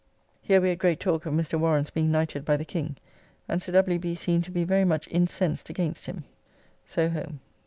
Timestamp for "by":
2.43-2.57